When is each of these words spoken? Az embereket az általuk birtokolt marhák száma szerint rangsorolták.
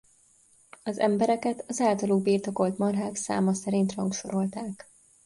Az 0.83 0.99
embereket 0.99 1.65
az 1.67 1.79
általuk 1.79 2.21
birtokolt 2.21 2.77
marhák 2.77 3.15
száma 3.15 3.53
szerint 3.53 3.93
rangsorolták. 3.93 4.89